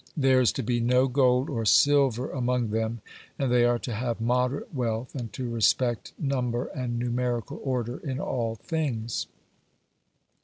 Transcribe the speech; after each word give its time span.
There 0.17 0.41
is 0.41 0.51
to 0.53 0.63
be 0.63 0.79
no 0.79 1.07
gold 1.07 1.47
or 1.47 1.63
silver 1.63 2.31
among 2.31 2.71
them, 2.71 3.01
and 3.37 3.51
they 3.51 3.65
are 3.65 3.77
to 3.77 3.93
have 3.93 4.19
moderate 4.19 4.73
wealth, 4.73 5.13
and 5.13 5.31
to 5.33 5.47
respect 5.47 6.13
number 6.17 6.65
and 6.73 6.97
numerical 6.97 7.61
order 7.63 7.97
in 7.97 8.19
all 8.19 8.55
things. 8.55 9.27